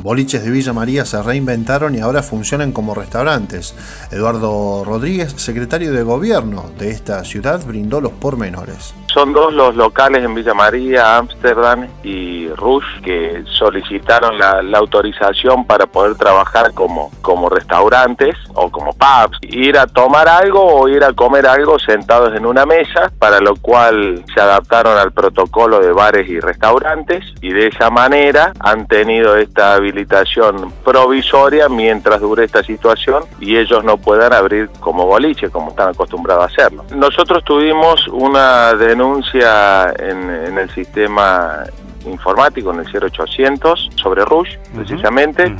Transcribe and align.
Boliches 0.00 0.44
de 0.44 0.52
Villa 0.52 0.72
María 0.72 1.04
se 1.04 1.20
reinventaron 1.20 1.96
y 1.96 1.98
ahora 1.98 2.22
funcionan 2.22 2.70
como 2.70 2.94
restaurantes. 2.94 3.74
Eduardo 4.12 4.84
Rodríguez, 4.84 5.32
secretario 5.32 5.92
de 5.92 6.04
gobierno 6.04 6.70
de 6.78 6.92
esta 6.92 7.24
ciudad, 7.24 7.60
brindó 7.66 8.00
los 8.00 8.12
pormenores. 8.12 8.94
Son 9.12 9.32
dos 9.32 9.52
los 9.52 9.74
locales 9.74 10.22
en 10.22 10.36
Villa 10.36 10.54
María, 10.54 11.16
Ámsterdam 11.16 11.88
y 12.04 12.46
Rush, 12.50 13.00
que 13.02 13.42
solicitaron 13.58 14.38
la, 14.38 14.78
autorización 14.78 15.64
para 15.66 15.86
poder 15.86 16.14
trabajar 16.14 16.72
como, 16.74 17.10
como 17.20 17.48
restaurantes 17.48 18.36
o 18.54 18.70
como 18.70 18.92
pubs. 18.92 19.38
Ir 19.42 19.76
a 19.76 19.88
tomar 19.88 20.28
algo 20.28 20.62
o 20.62 20.88
ir 20.88 21.02
a 21.02 21.12
comer 21.12 21.48
algo 21.48 21.80
sentados 21.80 22.36
en 22.36 22.46
una 22.46 22.64
mesa, 22.64 23.10
para 23.18 23.40
lo 23.40 23.56
cual 23.56 24.22
se 24.32 24.40
adaptaron 24.40 24.96
al 24.96 25.10
protocolo 25.10 25.80
de 25.80 25.90
bares 25.90 26.28
y 26.28 26.38
restaurantes 26.38 27.24
y 27.40 27.52
de 27.52 27.66
esa 27.66 27.90
manera 27.90 28.52
han 28.60 28.86
tenido 28.86 29.36
esta 29.36 29.80
habilitación 29.88 30.72
provisoria 30.84 31.68
mientras 31.68 32.20
dure 32.20 32.44
esta 32.44 32.62
situación 32.62 33.24
y 33.40 33.56
ellos 33.56 33.84
no 33.84 33.96
puedan 33.96 34.32
abrir 34.32 34.68
como 34.80 35.06
boliche, 35.06 35.50
como 35.50 35.70
están 35.70 35.90
acostumbrados 35.90 36.44
a 36.44 36.46
hacerlo. 36.46 36.84
Nosotros 36.94 37.42
tuvimos 37.44 38.06
una 38.08 38.74
denuncia 38.74 39.92
en, 39.98 40.58
el 40.58 40.70
sistema 40.70 41.64
informático, 42.06 42.72
en 42.72 42.80
el 42.80 42.86
0800, 42.86 43.90
sobre 43.96 44.24
Rush, 44.24 44.56
precisamente. 44.74 45.52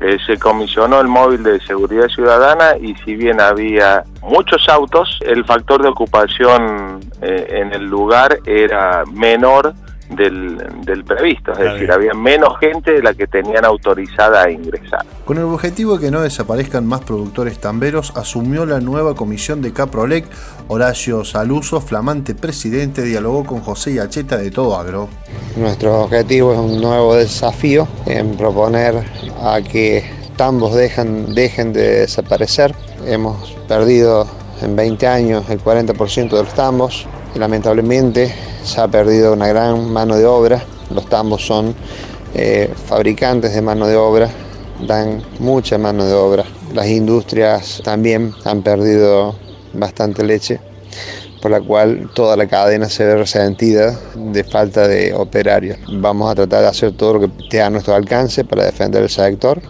Eh, 0.00 0.18
se 0.26 0.36
comisionó 0.36 1.00
el 1.00 1.06
móvil 1.06 1.44
de 1.44 1.60
seguridad 1.60 2.08
ciudadana 2.08 2.76
y 2.80 2.94
si 3.04 3.14
bien 3.14 3.40
había 3.40 4.02
muchos 4.20 4.68
autos, 4.68 5.18
el 5.24 5.44
factor 5.44 5.80
de 5.80 5.88
ocupación 5.88 7.00
eh, 7.20 7.60
en 7.60 7.72
el 7.72 7.84
lugar 7.84 8.38
era 8.46 9.04
menor 9.12 9.74
del, 10.16 11.04
previsto, 11.04 11.52
es 11.52 11.58
decir, 11.58 11.90
había 11.90 12.14
menos 12.14 12.58
gente 12.58 12.92
de 12.92 13.02
la 13.02 13.14
que 13.14 13.26
tenían 13.26 13.64
autorizada 13.64 14.44
a 14.44 14.50
ingresar. 14.50 15.04
Con 15.24 15.38
el 15.38 15.44
objetivo 15.44 15.96
de 15.96 16.06
que 16.06 16.10
no 16.10 16.20
desaparezcan 16.20 16.86
más 16.86 17.00
productores 17.00 17.58
tamberos, 17.58 18.12
asumió 18.16 18.66
la 18.66 18.80
nueva 18.80 19.14
comisión 19.14 19.62
de 19.62 19.72
Caprolec. 19.72 20.26
Horacio 20.68 21.24
Saluso, 21.24 21.80
flamante 21.80 22.34
presidente, 22.34 23.02
dialogó 23.02 23.44
con 23.44 23.60
José 23.60 23.94
Yacheta 23.94 24.36
de 24.36 24.50
Todo 24.50 24.76
Agro. 24.76 25.08
Nuestro 25.56 26.02
objetivo 26.02 26.52
es 26.52 26.58
un 26.58 26.80
nuevo 26.80 27.14
desafío 27.14 27.86
en 28.06 28.36
proponer 28.36 28.94
a 29.40 29.60
que 29.60 30.04
tambos 30.36 30.74
dejen, 30.74 31.34
dejen 31.34 31.72
de 31.72 32.00
desaparecer. 32.00 32.74
Hemos 33.06 33.52
perdido 33.68 34.26
en 34.60 34.76
20 34.76 35.06
años 35.06 35.48
el 35.50 35.62
40% 35.62 36.30
de 36.30 36.42
los 36.42 36.54
tambos 36.54 37.06
lamentablemente 37.34 38.34
se 38.64 38.80
ha 38.80 38.88
perdido 38.88 39.32
una 39.32 39.48
gran 39.48 39.90
mano 39.90 40.16
de 40.16 40.26
obra. 40.26 40.62
Los 40.94 41.06
tambos 41.06 41.46
son 41.46 41.74
eh, 42.34 42.72
fabricantes 42.86 43.54
de 43.54 43.62
mano 43.62 43.86
de 43.86 43.96
obra, 43.96 44.28
dan 44.86 45.22
mucha 45.38 45.78
mano 45.78 46.04
de 46.04 46.14
obra. 46.14 46.44
Las 46.74 46.86
industrias 46.88 47.80
también 47.84 48.32
han 48.44 48.62
perdido 48.62 49.34
bastante 49.72 50.24
leche, 50.24 50.60
por 51.40 51.50
la 51.50 51.60
cual 51.60 52.10
toda 52.14 52.36
la 52.36 52.46
cadena 52.46 52.88
se 52.88 53.04
ve 53.04 53.16
resentida 53.16 53.98
de 54.14 54.44
falta 54.44 54.86
de 54.86 55.14
operarios. 55.14 55.78
Vamos 55.88 56.30
a 56.30 56.34
tratar 56.34 56.62
de 56.62 56.68
hacer 56.68 56.92
todo 56.92 57.14
lo 57.14 57.20
que 57.20 57.42
esté 57.42 57.62
a 57.62 57.70
nuestro 57.70 57.94
alcance 57.94 58.44
para 58.44 58.64
defender 58.64 59.02
el 59.02 59.10
sector 59.10 59.60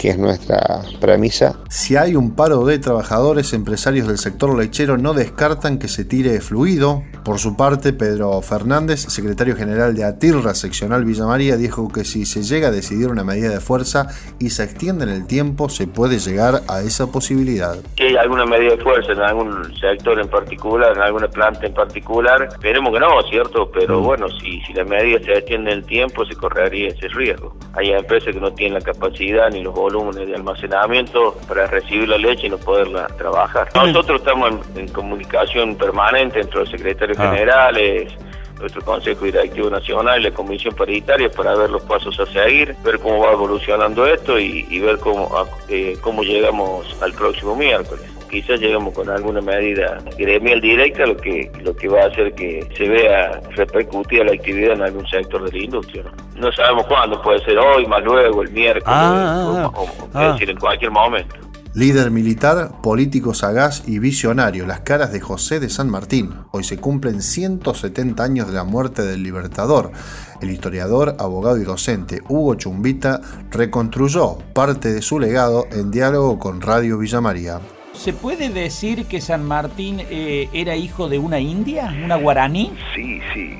que 0.00 0.08
es 0.08 0.18
nuestra 0.18 0.80
premisa. 0.98 1.56
Si 1.68 1.94
hay 1.94 2.16
un 2.16 2.34
paro 2.34 2.64
de 2.64 2.78
trabajadores, 2.78 3.52
empresarios 3.52 4.08
del 4.08 4.16
sector 4.16 4.56
lechero 4.58 4.96
no 4.96 5.12
descartan 5.12 5.78
que 5.78 5.88
se 5.88 6.06
tire 6.06 6.40
fluido. 6.40 7.02
Por 7.22 7.38
su 7.38 7.54
parte, 7.54 7.92
Pedro 7.92 8.40
Fernández, 8.40 9.00
secretario 9.00 9.56
general 9.56 9.94
de 9.94 10.04
ATIRRA 10.04 10.54
seccional 10.54 11.04
Villa 11.04 11.26
María, 11.26 11.58
dijo 11.58 11.92
que 11.92 12.06
si 12.06 12.24
se 12.24 12.42
llega 12.42 12.68
a 12.68 12.70
decidir 12.70 13.08
una 13.08 13.24
medida 13.24 13.50
de 13.50 13.60
fuerza 13.60 14.06
y 14.38 14.48
se 14.48 14.64
extiende 14.64 15.04
en 15.04 15.10
el 15.10 15.26
tiempo, 15.26 15.68
se 15.68 15.86
puede 15.86 16.18
llegar 16.18 16.62
a 16.66 16.80
esa 16.80 17.12
posibilidad. 17.12 17.76
Si 17.98 18.04
hay 18.04 18.16
alguna 18.16 18.46
medida 18.46 18.76
de 18.76 18.82
fuerza 18.82 19.12
en 19.12 19.20
algún 19.20 19.78
sector 19.78 20.18
en 20.18 20.28
particular, 20.28 20.96
en 20.96 21.02
alguna 21.02 21.28
planta 21.28 21.66
en 21.66 21.74
particular, 21.74 22.44
esperemos 22.44 22.94
que 22.94 23.00
no, 23.00 23.22
¿cierto? 23.28 23.70
Pero 23.70 24.00
mm. 24.00 24.04
bueno, 24.04 24.28
si, 24.30 24.62
si 24.62 24.72
la 24.72 24.84
medida 24.84 25.20
se 25.22 25.34
extiende 25.34 25.72
en 25.72 25.78
el 25.80 25.84
tiempo, 25.84 26.24
se 26.24 26.34
correría 26.36 26.88
ese 26.88 27.08
riesgo. 27.08 27.54
Hay 27.74 27.90
empresas 27.90 28.32
que 28.32 28.40
no 28.40 28.50
tienen 28.54 28.78
la 28.78 28.80
capacidad 28.80 29.50
ni 29.50 29.62
los 29.62 29.74
volúmenes 29.92 30.28
de 30.28 30.34
almacenamiento 30.34 31.36
para 31.48 31.66
recibir 31.66 32.08
la 32.08 32.18
leche 32.18 32.46
y 32.46 32.50
no 32.50 32.58
poderla 32.58 33.06
trabajar. 33.18 33.68
Nosotros 33.74 34.20
estamos 34.20 34.54
en, 34.76 34.88
comunicación 34.88 35.76
permanente 35.76 36.40
entre 36.40 36.60
los 36.60 36.70
secretarios 36.70 37.18
ah. 37.18 37.30
generales, 37.30 38.12
nuestro 38.58 38.82
Consejo 38.82 39.24
Directivo 39.24 39.70
Nacional 39.70 40.20
y 40.20 40.24
la 40.24 40.30
Comisión 40.32 40.74
Paritaria 40.74 41.30
para 41.30 41.54
ver 41.54 41.70
los 41.70 41.82
pasos 41.82 42.18
a 42.20 42.26
seguir, 42.26 42.76
ver 42.84 42.98
cómo 42.98 43.20
va 43.20 43.32
evolucionando 43.32 44.06
esto 44.06 44.38
y, 44.38 44.78
ver 44.78 44.98
cómo, 44.98 45.30
eh, 45.68 45.96
cómo 46.00 46.22
llegamos 46.22 46.96
al 47.00 47.12
próximo 47.12 47.56
miércoles 47.56 48.19
quizás 48.30 48.60
lleguemos 48.60 48.94
con 48.94 49.08
alguna 49.10 49.40
medida 49.40 49.98
gremial 50.16 50.60
directa, 50.60 51.04
lo 51.06 51.16
que 51.16 51.50
lo 51.62 51.74
que 51.74 51.88
va 51.88 52.02
a 52.02 52.06
hacer 52.06 52.32
que 52.34 52.66
se 52.76 52.88
vea 52.88 53.40
repercutida 53.56 54.24
la 54.24 54.32
actividad 54.32 54.74
en 54.74 54.82
algún 54.82 55.06
sector 55.06 55.50
de 55.50 55.58
la 55.58 55.64
industria. 55.64 56.04
No, 56.36 56.50
sabemos 56.52 56.86
cuándo, 56.86 57.20
puede 57.20 57.44
ser 57.44 57.58
hoy, 57.58 57.86
más 57.86 58.02
luego, 58.02 58.42
el 58.42 58.50
miércoles, 58.52 58.84
ah, 58.86 59.70
o, 59.74 59.86
ah, 60.14 60.26
es 60.26 60.32
decir, 60.34 60.50
en 60.50 60.58
cualquier 60.58 60.90
momento. 60.90 61.36
Líder 61.72 62.10
militar, 62.10 62.80
político 62.82 63.32
sagaz 63.32 63.86
y 63.86 64.00
visionario, 64.00 64.66
las 64.66 64.80
caras 64.80 65.12
de 65.12 65.20
José 65.20 65.60
de 65.60 65.68
San 65.68 65.88
Martín. 65.88 66.34
Hoy 66.50 66.64
se 66.64 66.78
cumplen 66.78 67.22
170 67.22 68.24
años 68.24 68.48
de 68.48 68.54
la 68.54 68.64
muerte 68.64 69.02
del 69.02 69.22
Libertador. 69.22 69.92
El 70.40 70.50
historiador, 70.50 71.14
abogado 71.20 71.58
y 71.58 71.64
docente 71.64 72.22
Hugo 72.28 72.56
Chumbita 72.56 73.20
reconstruyó 73.50 74.38
parte 74.52 74.92
de 74.92 75.00
su 75.00 75.20
legado 75.20 75.66
en 75.70 75.92
diálogo 75.92 76.40
con 76.40 76.60
Radio 76.60 76.98
Villa 76.98 77.20
María. 77.20 77.60
¿Se 77.92 78.12
puede 78.12 78.48
decir 78.48 79.06
que 79.06 79.20
San 79.20 79.44
Martín 79.44 80.00
eh, 80.10 80.48
era 80.52 80.76
hijo 80.76 81.08
de 81.08 81.18
una 81.18 81.40
india, 81.40 81.94
una 82.04 82.16
guaraní? 82.16 82.72
Sí, 82.94 83.20
sí. 83.34 83.58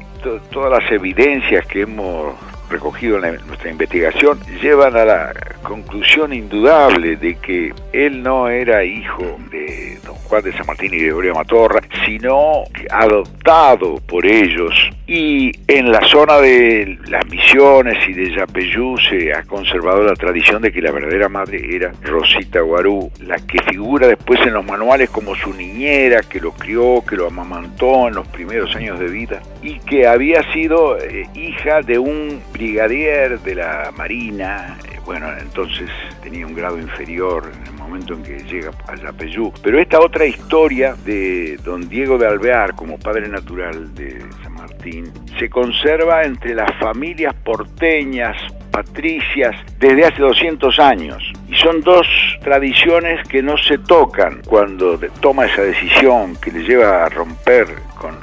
todas 0.50 0.82
las 0.82 0.92
evidencias 0.92 1.66
que 1.66 1.82
hemos 1.82 2.34
recogido 2.70 3.22
en 3.22 3.44
nuestra 3.46 3.70
investigación 3.70 4.38
llevan 4.62 4.96
a 4.96 5.04
la 5.04 5.32
conclusión 5.62 6.32
indudable 6.32 7.16
de 7.16 7.34
que 7.36 7.74
él 7.92 8.22
no 8.22 8.48
era 8.48 8.84
hijo 8.84 9.38
de 9.50 9.89
don 10.10 10.18
Juan 10.24 10.42
de 10.42 10.52
San 10.52 10.66
Martín 10.66 10.92
y 10.92 10.98
Gregorio 10.98 11.34
Matorra, 11.34 11.80
sino 12.04 12.64
adoptado 12.90 13.96
por 14.06 14.26
ellos. 14.26 14.74
Y 15.06 15.52
en 15.66 15.90
la 15.90 16.00
zona 16.06 16.38
de 16.38 16.98
las 17.08 17.26
misiones 17.26 17.96
y 18.08 18.12
de 18.12 18.34
Yapeyú 18.34 18.96
se 18.98 19.32
ha 19.32 19.42
conservado 19.42 20.02
la 20.04 20.14
tradición 20.14 20.62
de 20.62 20.72
que 20.72 20.80
la 20.80 20.92
verdadera 20.92 21.28
madre 21.28 21.74
era 21.74 21.92
Rosita 22.02 22.60
Guarú, 22.60 23.10
la 23.20 23.36
que 23.36 23.60
figura 23.62 24.06
después 24.06 24.40
en 24.42 24.54
los 24.54 24.64
manuales 24.64 25.10
como 25.10 25.34
su 25.34 25.52
niñera, 25.54 26.20
que 26.22 26.40
lo 26.40 26.52
crió, 26.52 27.02
que 27.08 27.16
lo 27.16 27.26
amamantó 27.26 28.08
en 28.08 28.14
los 28.14 28.26
primeros 28.28 28.74
años 28.76 28.98
de 28.98 29.06
vida, 29.06 29.42
y 29.62 29.78
que 29.80 30.06
había 30.06 30.42
sido 30.52 30.98
eh, 30.98 31.26
hija 31.34 31.82
de 31.82 31.98
un 31.98 32.40
brigadier 32.52 33.40
de 33.40 33.54
la 33.56 33.92
Marina, 33.96 34.78
eh, 34.84 34.98
bueno, 35.04 35.26
entonces 35.40 35.90
tenía 36.22 36.46
un 36.46 36.54
grado 36.54 36.78
inferior 36.78 37.50
en 37.52 37.66
el 37.66 37.79
momento 37.90 38.14
en 38.14 38.22
que 38.22 38.38
llega 38.44 38.70
a 38.86 38.94
Yapeyú. 38.94 39.52
Pero 39.62 39.80
esta 39.80 40.00
otra 40.00 40.24
historia 40.24 40.94
de 41.04 41.58
don 41.64 41.88
Diego 41.88 42.18
de 42.18 42.26
Alvear 42.26 42.74
como 42.74 42.98
padre 42.98 43.28
natural 43.28 43.94
de 43.94 44.20
San 44.42 44.54
Martín 44.54 45.12
se 45.38 45.50
conserva 45.50 46.22
entre 46.22 46.54
las 46.54 46.70
familias 46.78 47.34
porteñas, 47.44 48.36
patricias, 48.70 49.56
desde 49.78 50.06
hace 50.06 50.22
200 50.22 50.78
años. 50.78 51.32
Y 51.48 51.56
son 51.56 51.80
dos 51.82 52.06
tradiciones 52.42 53.26
que 53.28 53.42
no 53.42 53.56
se 53.56 53.78
tocan 53.78 54.42
cuando 54.46 54.98
toma 55.20 55.46
esa 55.46 55.62
decisión 55.62 56.36
que 56.36 56.52
le 56.52 56.62
lleva 56.62 57.04
a 57.04 57.08
romper 57.08 57.66
con 57.96 58.14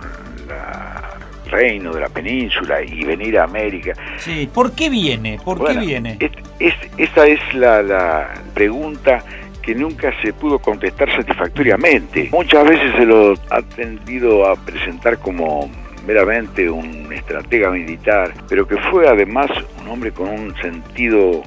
reino 1.48 1.94
de 1.94 2.02
la 2.02 2.10
península 2.10 2.82
y 2.82 3.04
venir 3.04 3.40
a 3.40 3.46
América. 3.46 3.94
Sí, 4.18 4.50
¿por 4.54 4.74
qué 4.74 4.90
viene? 4.90 5.40
¿Por 5.44 5.66
qué 5.66 5.78
viene? 5.78 6.18
Es, 6.60 6.74
esa 6.98 7.26
es 7.26 7.40
la, 7.54 7.82
la 7.82 8.34
pregunta 8.54 9.24
que 9.68 9.76
nunca 9.76 10.14
se 10.22 10.32
pudo 10.32 10.60
contestar 10.60 11.14
satisfactoriamente. 11.14 12.30
Muchas 12.32 12.66
veces 12.66 12.90
se 12.96 13.06
lo 13.06 13.34
ha 13.50 13.62
tendido 13.62 14.50
a 14.50 14.56
presentar 14.56 15.20
como 15.20 15.70
meramente 16.08 16.70
un 16.70 17.12
estratega 17.12 17.70
militar, 17.70 18.34
pero 18.48 18.66
que 18.66 18.78
fue 18.78 19.10
además 19.10 19.52
un 19.82 19.90
hombre 19.90 20.14
con 20.14 20.30
un 20.30 20.56
sentido 20.62 21.44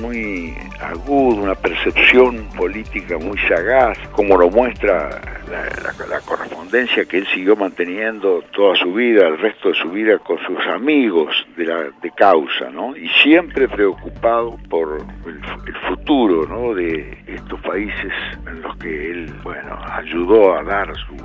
muy 0.00 0.54
agudo, 0.80 1.42
una 1.42 1.56
percepción 1.56 2.46
política 2.56 3.18
muy 3.18 3.36
sagaz, 3.48 3.98
como 4.12 4.36
lo 4.36 4.48
muestra 4.50 5.20
la, 5.50 5.64
la, 6.08 6.20
correspondencia 6.64 7.04
que 7.04 7.18
él 7.18 7.26
siguió 7.32 7.56
manteniendo 7.56 8.42
toda 8.52 8.76
su 8.76 8.92
vida, 8.92 9.26
el 9.28 9.38
resto 9.38 9.68
de 9.68 9.74
su 9.74 9.90
vida 9.90 10.18
con 10.18 10.38
sus 10.38 10.58
amigos 10.66 11.46
de, 11.56 11.66
la, 11.66 11.90
de 12.02 12.10
causa, 12.16 12.70
¿no? 12.70 12.96
Y 12.96 13.08
siempre 13.22 13.68
preocupado 13.68 14.58
por 14.68 14.98
el, 15.26 15.74
futuro, 15.88 16.46
¿no? 16.46 16.74
De 16.74 17.18
estos 17.26 17.60
países 17.60 18.12
en 18.46 18.62
los 18.62 18.76
que 18.78 19.10
él, 19.10 19.32
bueno, 19.42 19.78
ayudó 19.92 20.56
a 20.56 20.62
dar 20.62 20.92
su 20.96 21.16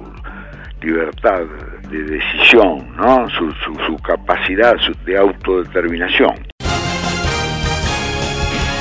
libertad 0.82 1.44
de 1.90 2.04
decisión, 2.04 2.96
¿no? 2.96 3.30
su, 3.30 3.52
su 3.54 3.98
capacidad 3.98 4.76
de 5.06 5.18
autodeterminación. 5.18 6.36